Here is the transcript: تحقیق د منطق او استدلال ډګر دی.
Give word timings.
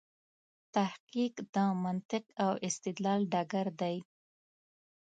تحقیق 0.75 1.35
د 1.53 1.57
منطق 1.83 2.23
او 2.43 2.51
استدلال 2.67 3.21
ډګر 3.31 3.67
دی. 3.81 3.95